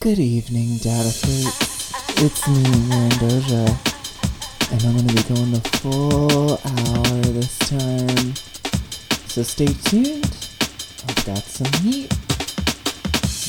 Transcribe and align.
Good 0.00 0.20
evening, 0.20 0.76
Data 0.76 1.10
Fruits. 1.10 1.90
It's 2.22 2.46
me, 2.46 2.62
Randoja, 2.62 3.66
and 4.70 4.84
I'm 4.84 4.94
gonna 4.94 5.12
be 5.12 5.22
going 5.24 5.50
the 5.50 5.60
full 5.78 6.52
hour 6.52 7.20
this 7.32 7.58
time. 7.58 8.36
So 9.26 9.42
stay 9.42 9.66
tuned. 9.66 10.30
I've 11.08 11.26
got 11.26 11.38
some 11.38 11.72
heat. 11.82 12.12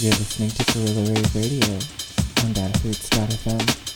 You're 0.01 0.17
listening 0.17 0.49
to 0.49 0.63
Gorilla 0.73 1.13
Rave 1.13 1.35
Radio 1.35 1.75
on 1.75 2.54
DataFruits.fm. 2.55 3.88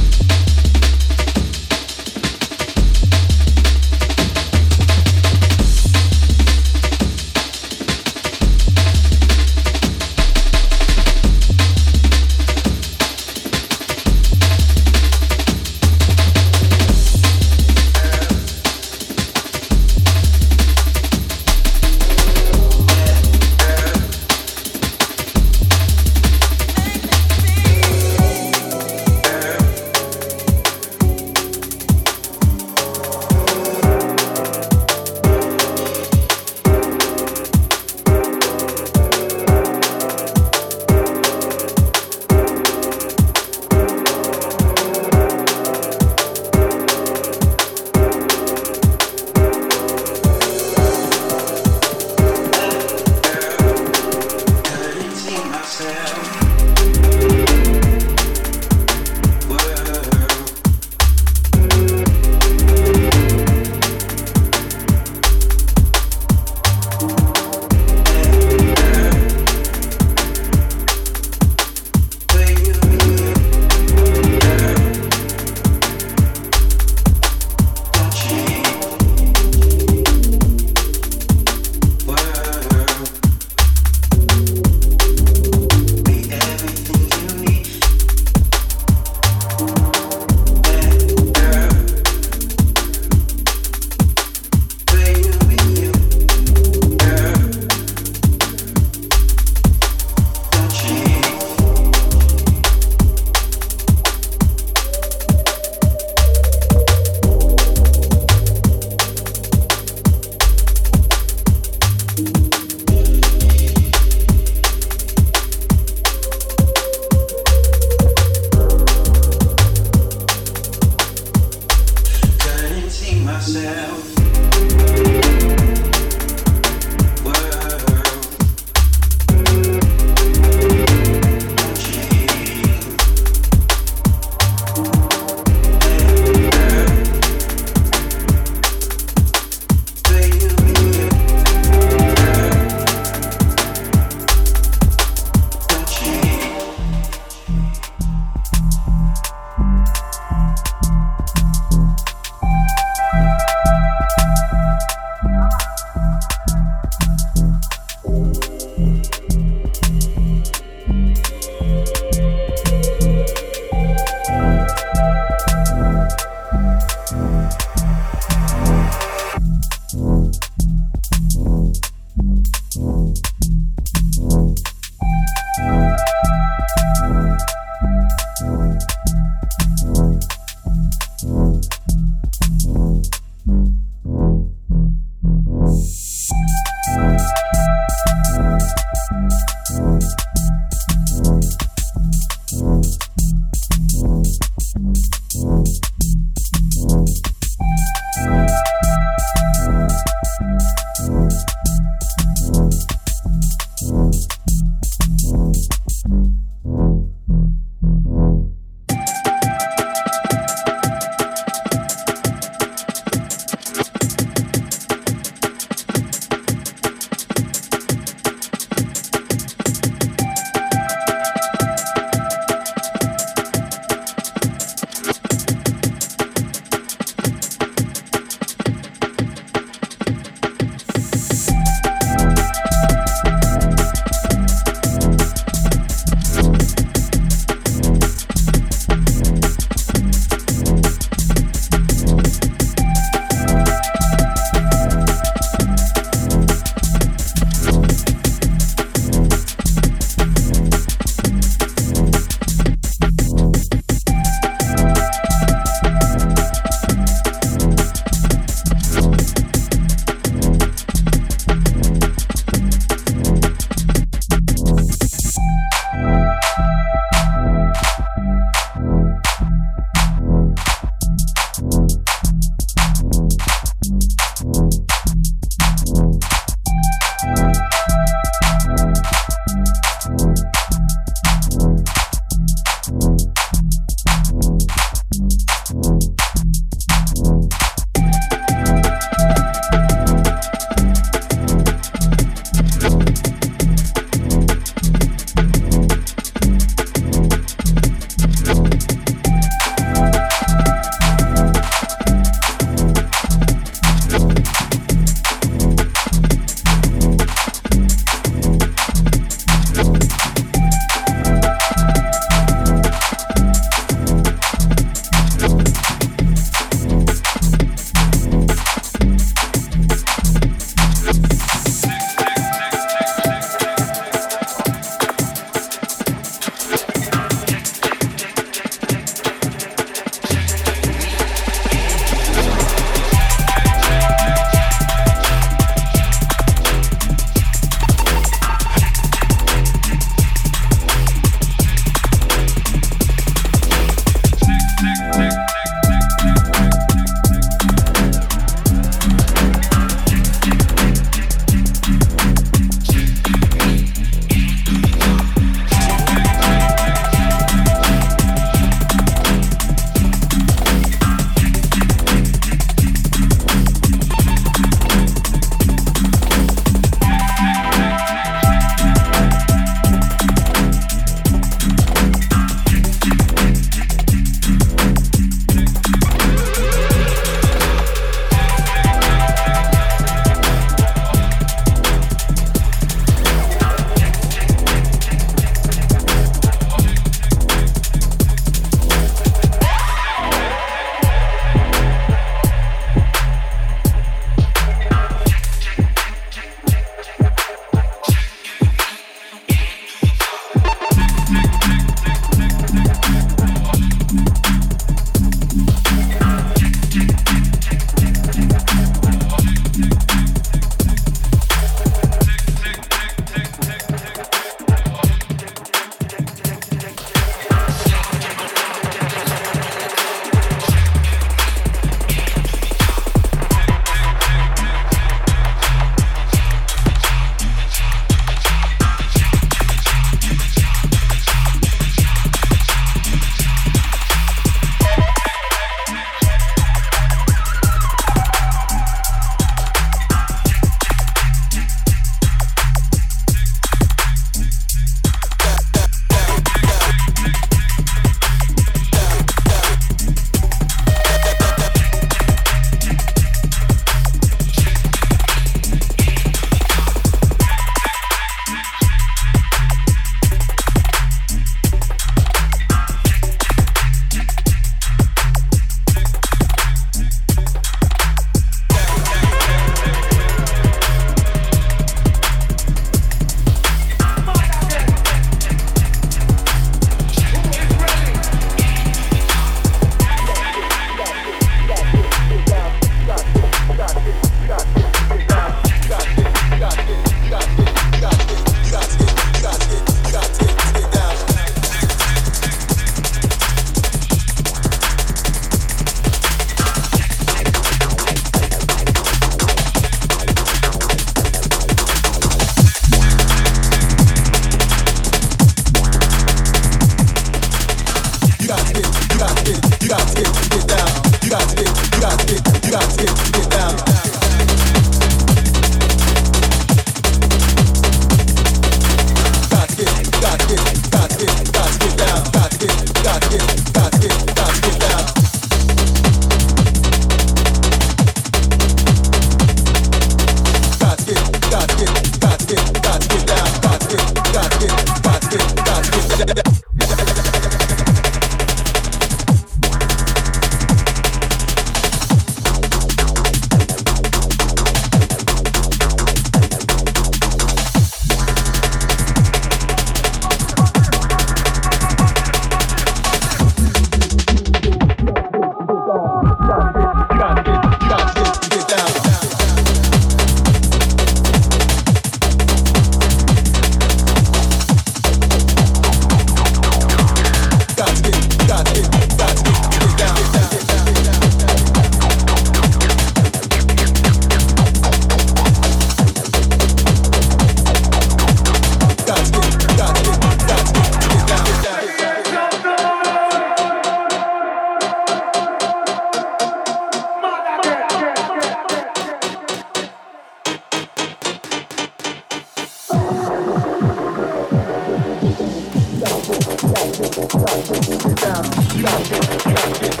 Drop 598.81 598.99
it, 598.99 599.39
drop 599.43 599.83
it. 599.83 600.00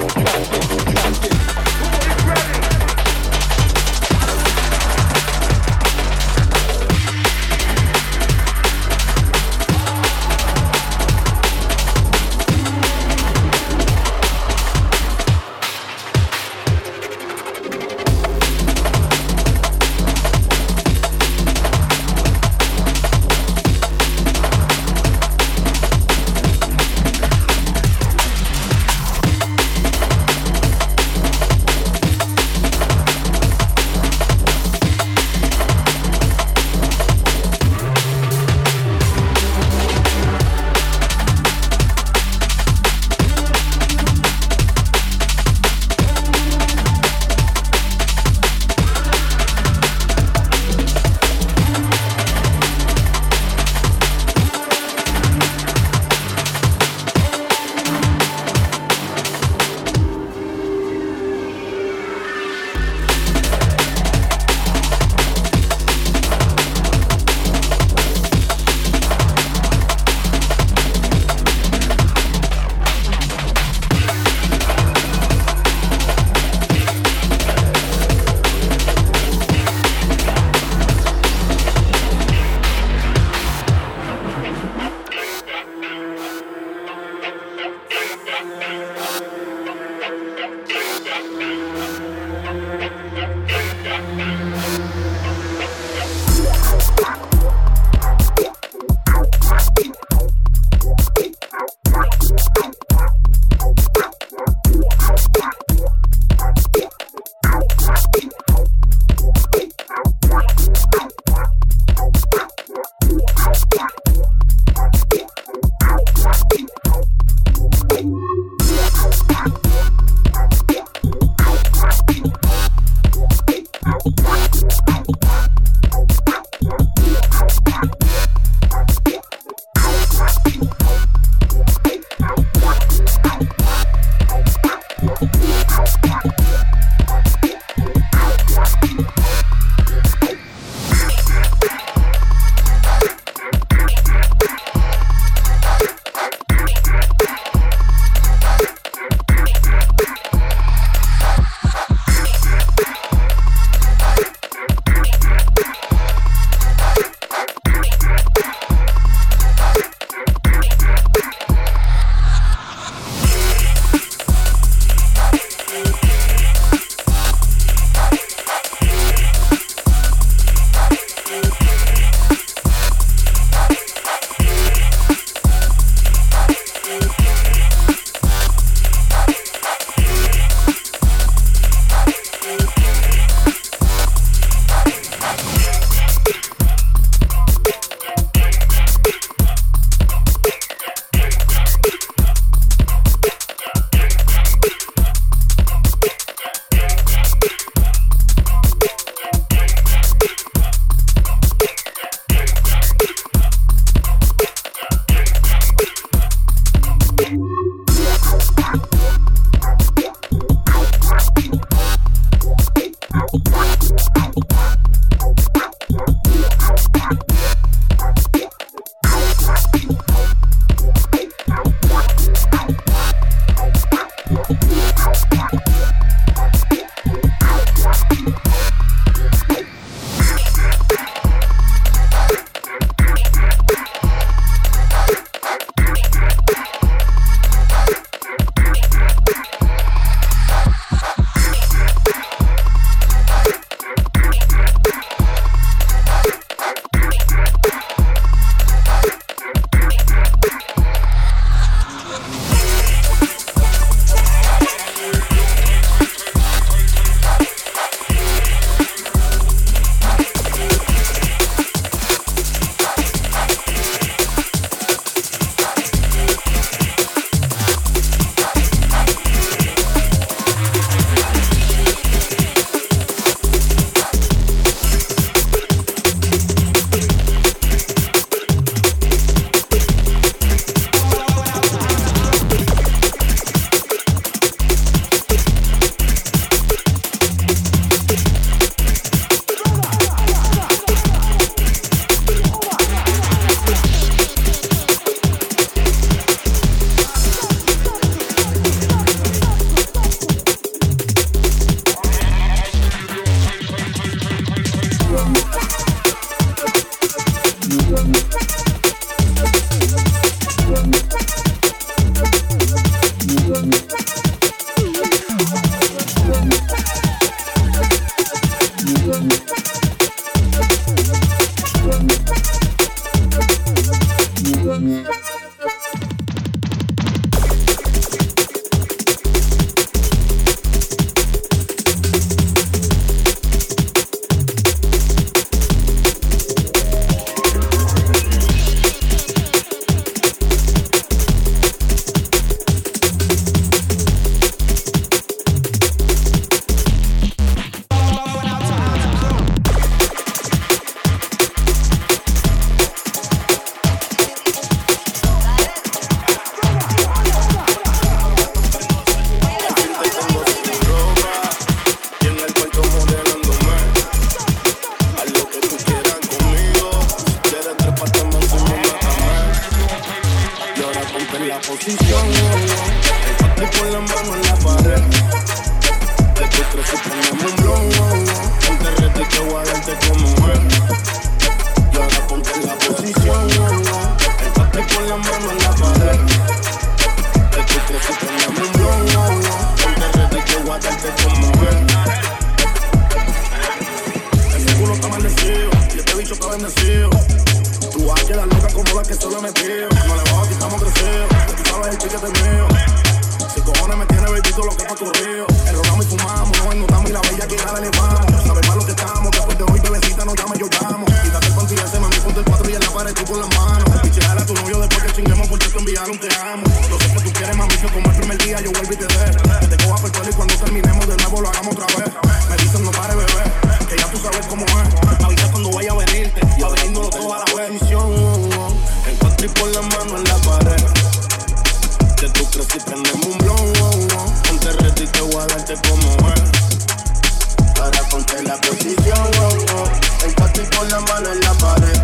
en 438.41 438.47
la 438.47 438.57
posición, 438.57 439.31
oh, 439.39 439.49
oh. 439.75 439.89
Y 440.27 440.75
con 440.75 440.89
la 440.89 440.99
mano 440.99 441.31
en 441.31 441.39
la 441.41 441.53
pared. 441.53 442.01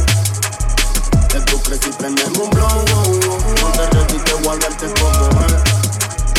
De 1.33 1.41
tu 1.41 1.61
crecí 1.61 1.89
prendemos 1.97 2.37
un 2.37 2.49
blon, 2.51 2.69
oh, 2.69 3.03
oh. 3.03 3.39
No 3.61 3.71
te 3.71 3.89
resiste 3.89 4.33
guardarte 4.43 4.85
como 4.93 5.29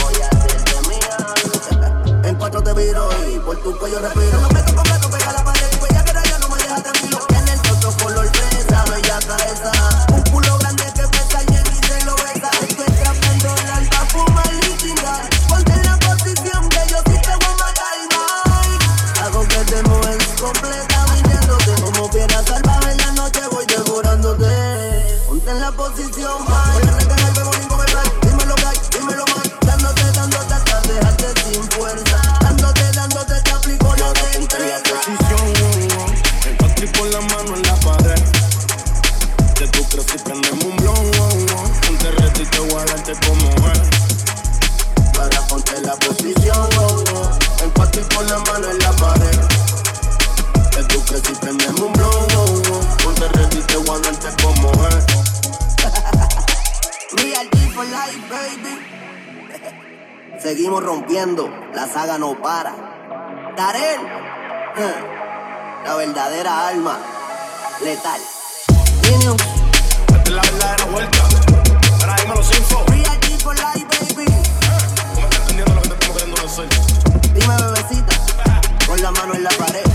Voy 0.01 0.15
a 0.23 0.29
hacerte 0.29 0.89
mía. 0.89 1.17
En 2.25 2.35
cuatro 2.37 2.63
te 2.63 2.73
viro 2.75 3.09
y 3.29 3.39
por 3.41 3.57
tu 3.59 3.77
cuello 3.79 3.99
respiro. 4.01 4.41
No 4.41 4.49
me 4.49 4.65
completo, 4.75 5.11
pega 5.11 5.33
la 5.33 5.45
pared, 5.45 5.79
pues 5.79 5.93
tu 5.93 6.13
bella 6.13 6.23
ya 6.25 6.39
no 6.39 6.49
me 6.49 6.57
deja 6.57 6.83
tranquilo. 6.83 7.19
Tienes 7.29 7.61
otro 7.71 7.93
color 8.05 8.31
fresa, 8.33 8.85
bellaca 8.85 9.37
esa. 9.53 9.78
para. 62.43 62.75
Darel, 63.57 64.01
la 65.85 65.95
verdadera 65.97 66.69
alma 66.69 66.99
letal. 67.83 68.21
Esta 69.03 70.23
es 70.23 70.31
la 70.31 70.43
verdadera 70.43 70.85
vuelta. 70.87 71.19
Ahora 72.01 72.17
dime 72.21 72.35
los 72.35 72.57
info. 72.57 72.85
Real 72.89 73.19
people 73.21 73.55
life, 73.55 73.87
baby. 74.15 74.27
¿Cómo 75.15 75.27
estás 75.27 75.41
entendiendo 75.41 75.75
lo 75.75 75.83
que 75.83 75.89
te 75.89 75.95
estamos 75.95 76.17
queriendo 76.17 76.43
decir? 76.43 76.69
Dime, 77.35 77.57
bebecita, 77.57 78.15
con 78.87 79.03
la 79.03 79.11
mano 79.11 79.35
en 79.35 79.45
la 79.45 79.51
pared. 79.51 79.88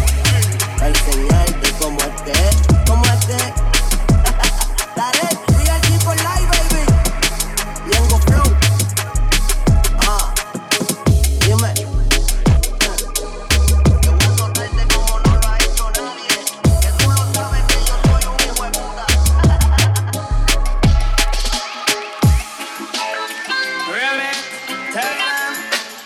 Tell 24.94 25.02
them, 25.02 25.56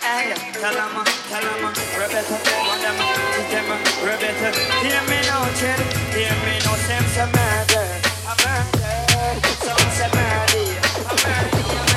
hey, 0.00 0.32
tell 0.54 0.72
them, 0.72 1.04
tell 1.28 1.42
them, 1.44 1.74
Hear 4.80 5.02
me 5.04 5.20
now, 5.28 5.44
chill. 5.60 5.82
Hear 6.16 6.32
me 6.46 6.56
now, 6.64 6.74
same 6.88 7.04
say 7.12 7.28
murder, 7.28 7.84
a 8.24 8.32
murder. 8.40 9.44
Some 9.60 9.90
say 9.92 10.08
murder, 10.08 10.72
a 11.04 11.12
murder. 11.12 11.87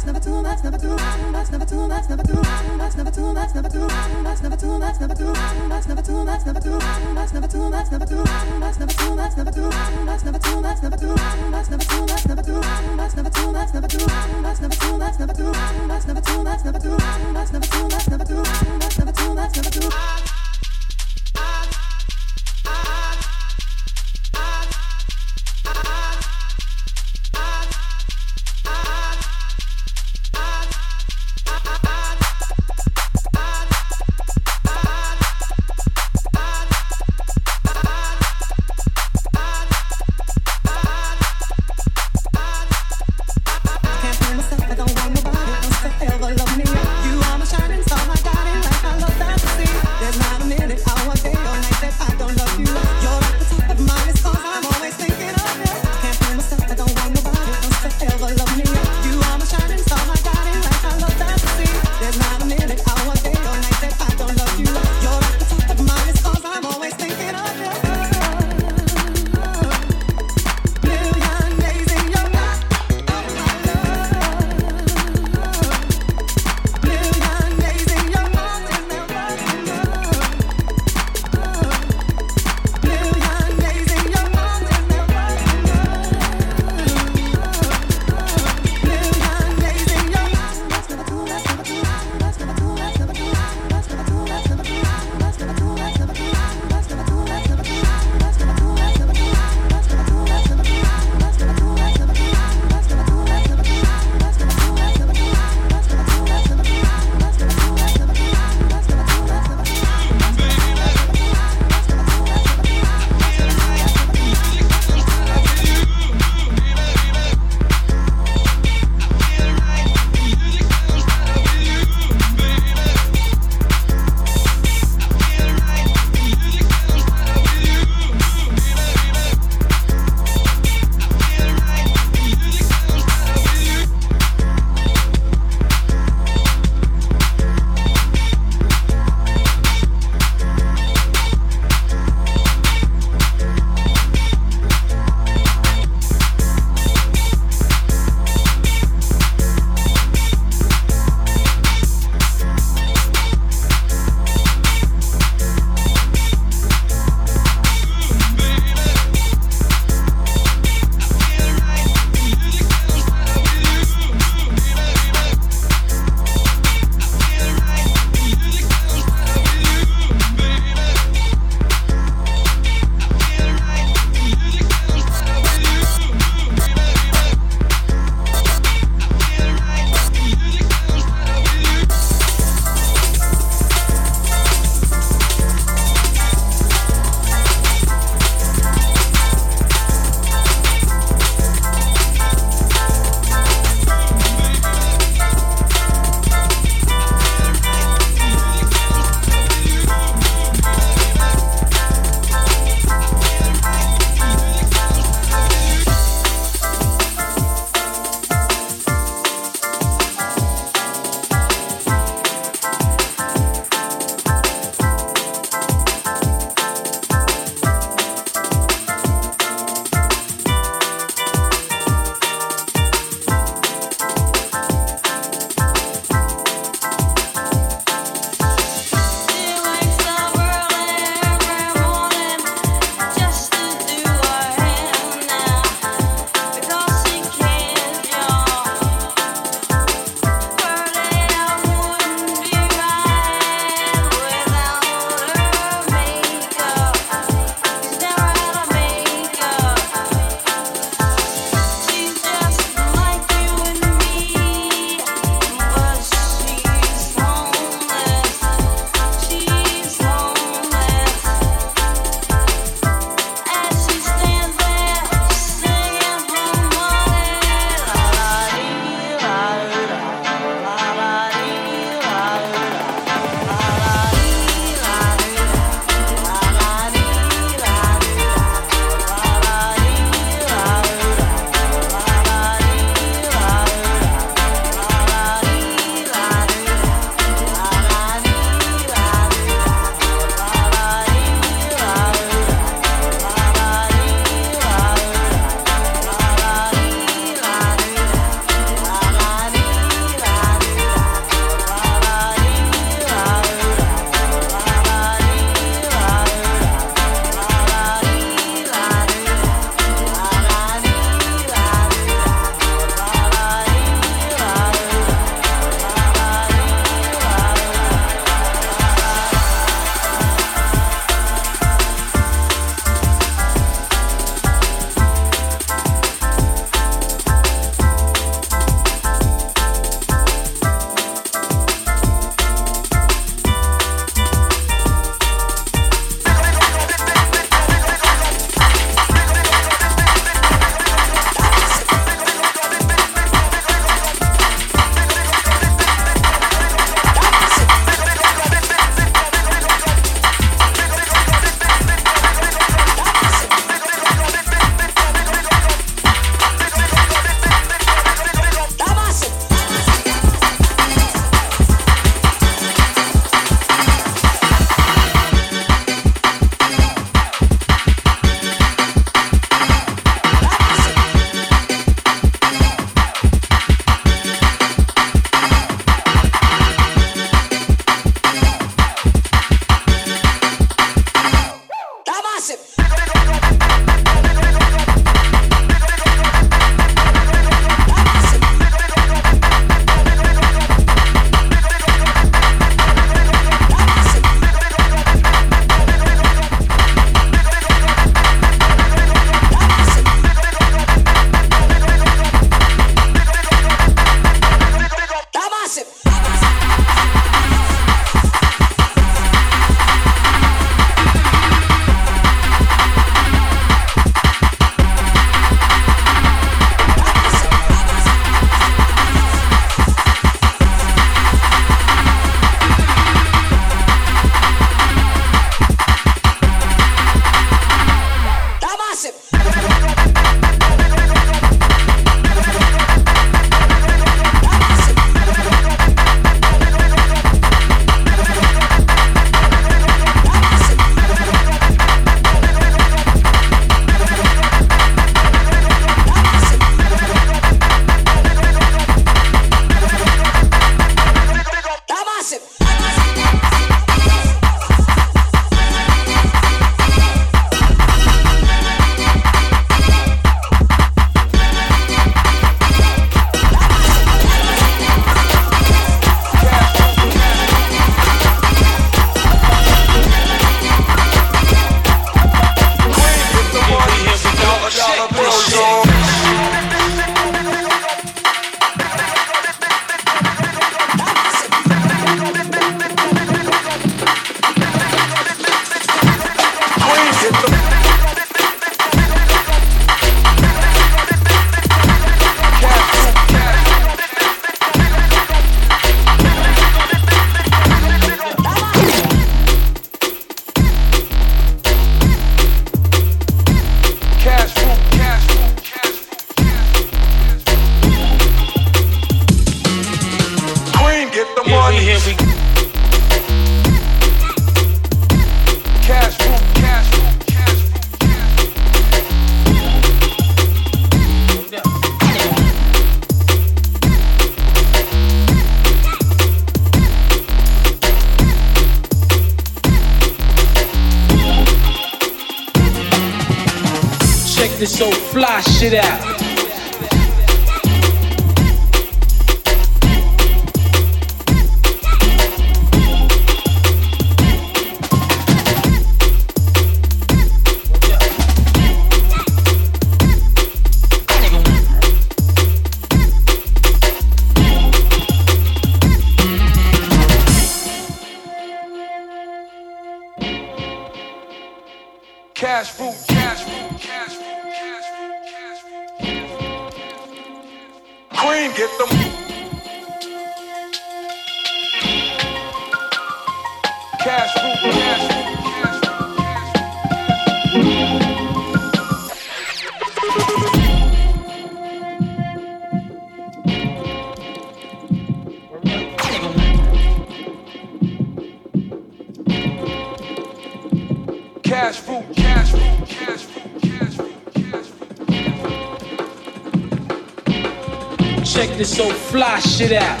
Shit 599.62 599.72
out. 599.80 600.00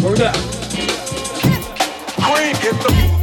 Word 0.00 0.20
up. 0.20 0.36
Queen, 2.22 2.54
get 2.62 2.80
the. 2.82 3.19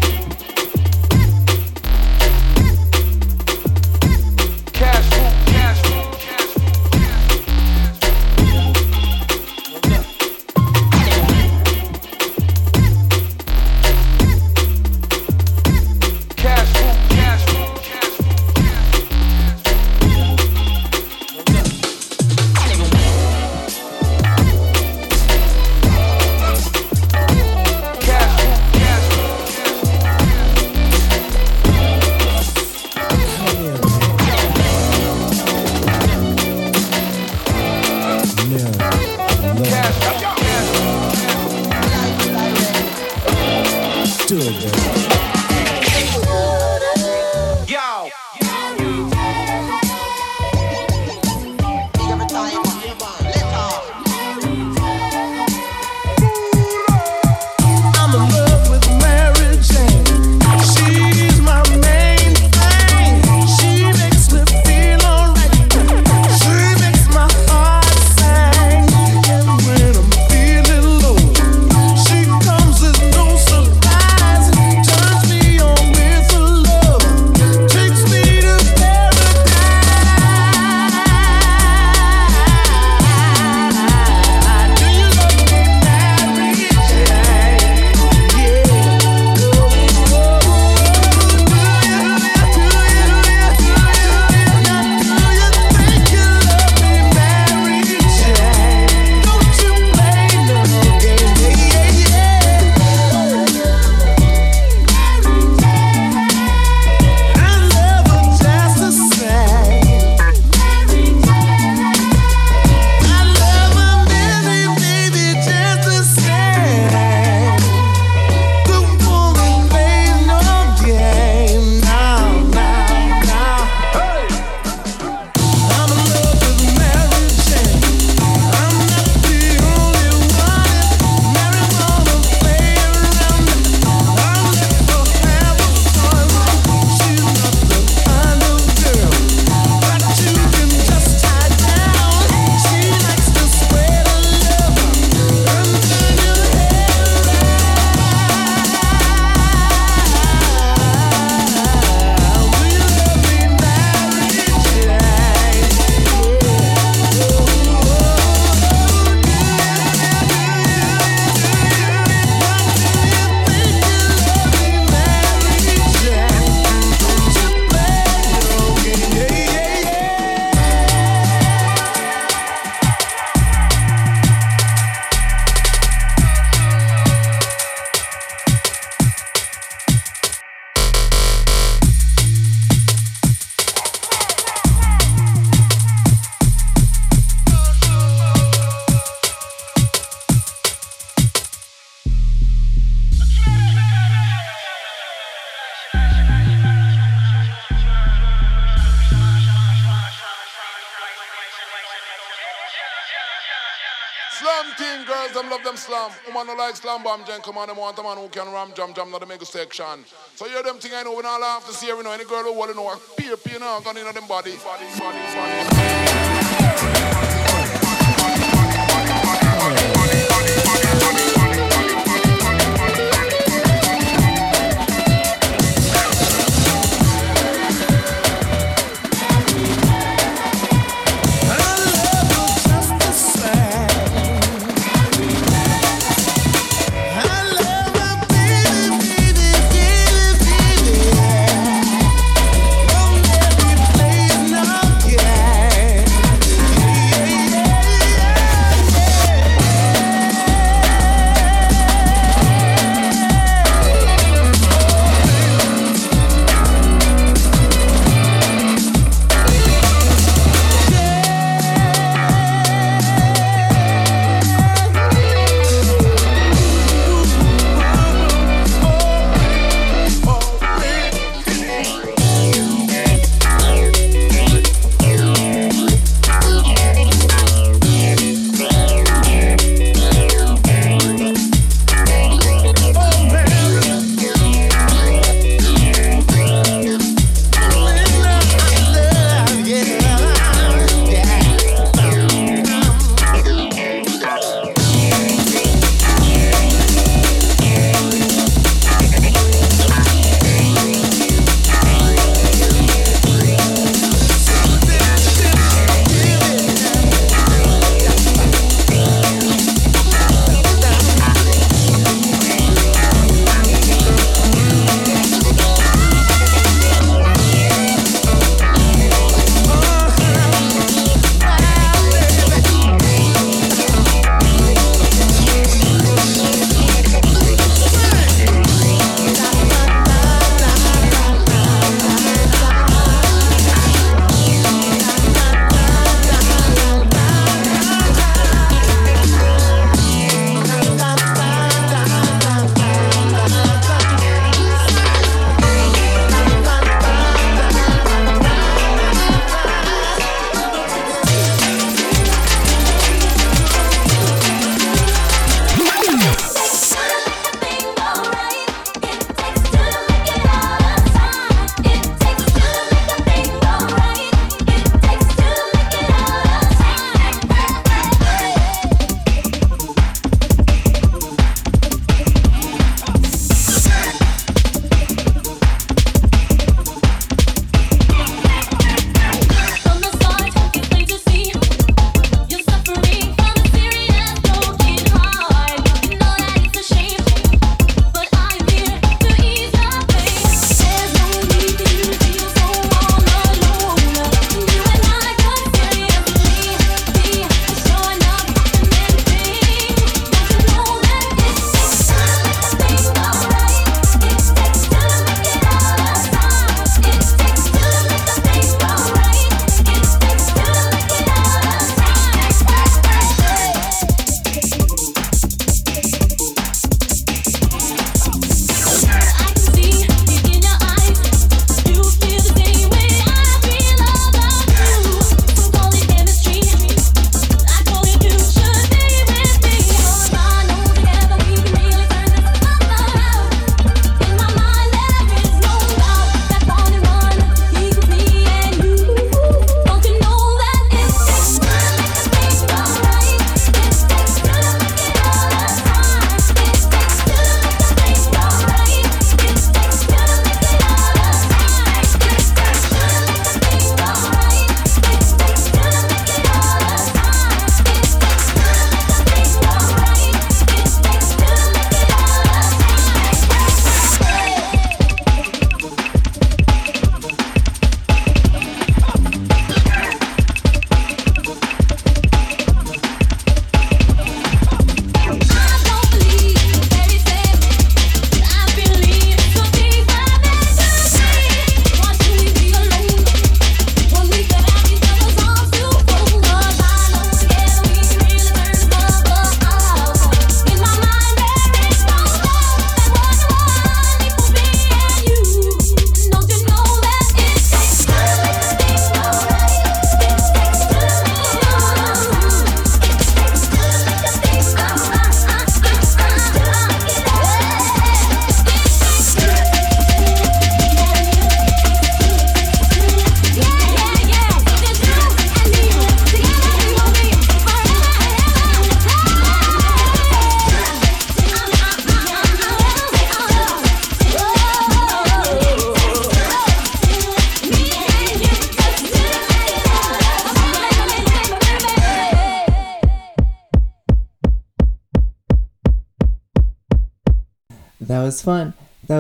Slam 207.18 207.28
jam, 207.28 207.42
come 207.42 207.58
on, 207.58 207.68
them 207.68 207.78
want 207.78 207.98
a 207.98 208.04
man 208.04 208.18
who 208.18 208.28
can 208.30 208.52
ram 208.52 208.72
jam 208.76 208.94
jam, 208.94 209.12
not 209.12 209.22
the 209.22 209.26
mega 209.26 209.46
section. 209.46 210.06
So 210.36 210.48
you 210.48 210.62
them 210.64 210.78
thing 210.78 210.92
I 210.94 211.04
know, 211.04 211.16
we 211.16 211.22
not 211.22 211.42
have 211.42 211.66
to 211.68 211.74
see 211.74 211.90
every 211.90 212.04
know, 212.04 212.12
any 212.12 212.26
girl 212.26 212.44
who 212.44 212.54
want 212.54 212.72
to 212.72 212.78
know, 212.78 212.96
peer 213.18 213.38
peer 213.38 213.60
now, 213.60 213.80
gun 213.80 213.98
in 213.98 214.06
them 214.06 214.28
body. 214.28 214.56
body, 214.58 214.86
body, 214.98 215.18
body. 215.36 216.47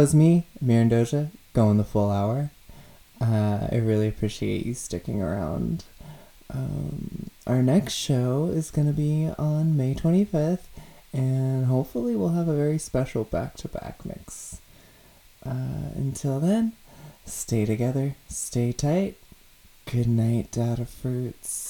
Was 0.08 0.16
me, 0.16 0.46
Mirandoja, 0.64 1.32
going 1.52 1.76
the 1.76 1.84
full 1.84 2.10
hour. 2.10 2.50
Uh, 3.20 3.68
I 3.70 3.76
really 3.76 4.08
appreciate 4.08 4.66
you 4.66 4.74
sticking 4.74 5.22
around. 5.22 5.84
Um, 6.50 7.30
our 7.46 7.62
next 7.62 7.92
show 7.92 8.46
is 8.46 8.72
going 8.72 8.88
to 8.88 8.94
be 8.94 9.30
on 9.38 9.76
May 9.76 9.94
25th, 9.94 10.68
and 11.12 11.66
hopefully, 11.66 12.16
we'll 12.16 12.30
have 12.30 12.48
a 12.48 12.56
very 12.56 12.78
special 12.78 13.26
back 13.26 13.56
to 13.58 13.68
back 13.68 14.06
mix. 14.06 14.62
Uh, 15.46 15.92
until 15.96 16.40
then, 16.40 16.72
stay 17.26 17.66
together, 17.66 18.16
stay 18.30 18.72
tight. 18.72 19.18
Good 19.92 20.08
night, 20.08 20.54
Datafruits. 20.54 21.67